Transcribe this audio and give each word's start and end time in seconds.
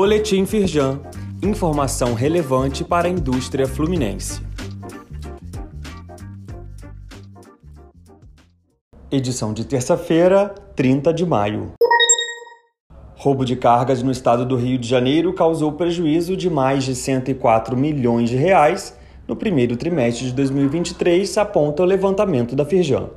Boletim 0.00 0.46
Firjan. 0.46 1.00
Informação 1.42 2.14
relevante 2.14 2.84
para 2.84 3.08
a 3.08 3.10
indústria 3.10 3.66
fluminense. 3.66 4.40
Edição 9.10 9.52
de 9.52 9.64
terça-feira, 9.64 10.54
30 10.76 11.12
de 11.12 11.26
maio. 11.26 11.72
Roubo 13.16 13.44
de 13.44 13.56
cargas 13.56 14.00
no 14.00 14.12
estado 14.12 14.46
do 14.46 14.54
Rio 14.54 14.78
de 14.78 14.88
Janeiro 14.88 15.32
causou 15.32 15.72
prejuízo 15.72 16.36
de 16.36 16.48
mais 16.48 16.84
de 16.84 16.94
104 16.94 17.76
milhões 17.76 18.30
de 18.30 18.36
reais 18.36 18.96
no 19.26 19.34
primeiro 19.34 19.76
trimestre 19.76 20.26
de 20.26 20.32
2023, 20.32 21.36
aponta 21.38 21.82
o 21.82 21.84
levantamento 21.84 22.54
da 22.54 22.64
Firjan. 22.64 23.10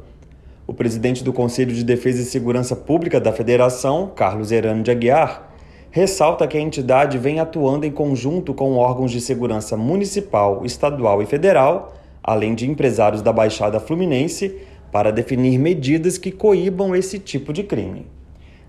O 0.65 0.73
presidente 0.73 1.23
do 1.23 1.31
Conselho 1.31 1.75
de 1.75 1.83
Defesa 1.83 2.23
e 2.23 2.25
Segurança 2.25 2.75
Pública 2.75 3.19
da 3.19 3.31
Federação, 3.31 4.11
Carlos 4.15 4.51
Herano 4.51 4.81
de 4.81 4.89
Aguiar, 4.89 5.50
ressalta 5.91 6.47
que 6.47 6.57
a 6.57 6.61
entidade 6.61 7.17
vem 7.17 7.39
atuando 7.39 7.85
em 7.85 7.91
conjunto 7.91 8.53
com 8.53 8.77
órgãos 8.77 9.11
de 9.11 9.19
segurança 9.19 9.75
municipal, 9.75 10.65
estadual 10.65 11.21
e 11.21 11.25
federal, 11.25 11.93
além 12.23 12.55
de 12.55 12.69
empresários 12.69 13.21
da 13.21 13.33
Baixada 13.33 13.79
Fluminense, 13.79 14.57
para 14.91 15.11
definir 15.11 15.57
medidas 15.59 16.17
que 16.17 16.31
coíbam 16.31 16.95
esse 16.95 17.19
tipo 17.19 17.51
de 17.51 17.63
crime. 17.63 18.07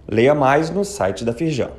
Leia 0.08 0.34
mais 0.34 0.68
no 0.68 0.84
site 0.84 1.24
da 1.24 1.32
Firjan. 1.32 1.70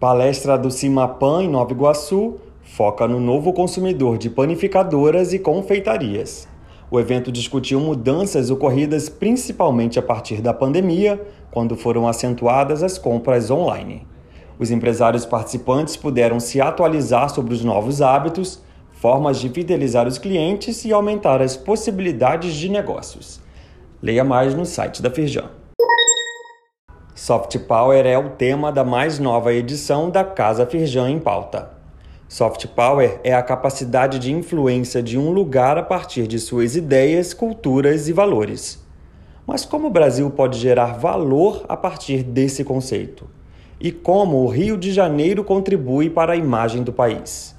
Palestra 0.00 0.56
do 0.56 0.70
Cimapan 0.70 1.44
em 1.44 1.48
Nova 1.48 1.72
Iguaçu 1.72 2.38
foca 2.62 3.06
no 3.06 3.20
novo 3.20 3.52
consumidor 3.52 4.18
de 4.18 4.28
panificadoras 4.28 5.32
e 5.32 5.38
confeitarias. 5.38 6.48
O 6.90 7.00
evento 7.00 7.32
discutiu 7.32 7.80
mudanças 7.80 8.50
ocorridas 8.50 9.08
principalmente 9.08 9.98
a 9.98 10.02
partir 10.02 10.40
da 10.40 10.54
pandemia, 10.54 11.20
quando 11.50 11.76
foram 11.76 12.06
acentuadas 12.06 12.82
as 12.82 12.96
compras 12.96 13.50
online. 13.50 14.06
Os 14.58 14.70
empresários 14.70 15.26
participantes 15.26 15.96
puderam 15.96 16.38
se 16.38 16.60
atualizar 16.60 17.28
sobre 17.28 17.52
os 17.52 17.64
novos 17.64 18.00
hábitos, 18.00 18.62
formas 18.92 19.38
de 19.38 19.48
fidelizar 19.48 20.06
os 20.06 20.16
clientes 20.16 20.84
e 20.84 20.92
aumentar 20.92 21.42
as 21.42 21.56
possibilidades 21.56 22.54
de 22.54 22.68
negócios. 22.68 23.40
Leia 24.00 24.24
mais 24.24 24.54
no 24.54 24.64
site 24.64 25.02
da 25.02 25.10
Firjan. 25.10 25.50
Soft 27.14 27.58
Power 27.60 28.06
é 28.06 28.16
o 28.16 28.30
tema 28.30 28.70
da 28.70 28.84
mais 28.84 29.18
nova 29.18 29.52
edição 29.52 30.08
da 30.08 30.22
Casa 30.22 30.64
Firjan 30.64 31.10
em 31.10 31.18
Pauta. 31.18 31.75
Soft 32.28 32.66
Power 32.66 33.20
é 33.22 33.32
a 33.32 33.42
capacidade 33.42 34.18
de 34.18 34.32
influência 34.32 35.00
de 35.00 35.16
um 35.16 35.30
lugar 35.30 35.78
a 35.78 35.82
partir 35.82 36.26
de 36.26 36.40
suas 36.40 36.74
ideias, 36.74 37.32
culturas 37.32 38.08
e 38.08 38.12
valores. 38.12 38.84
Mas 39.46 39.64
como 39.64 39.86
o 39.86 39.90
Brasil 39.90 40.28
pode 40.28 40.58
gerar 40.58 40.98
valor 40.98 41.64
a 41.68 41.76
partir 41.76 42.24
desse 42.24 42.64
conceito? 42.64 43.28
E 43.80 43.92
como 43.92 44.38
o 44.38 44.48
Rio 44.48 44.76
de 44.76 44.92
Janeiro 44.92 45.44
contribui 45.44 46.10
para 46.10 46.32
a 46.32 46.36
imagem 46.36 46.82
do 46.82 46.92
país? 46.92 47.54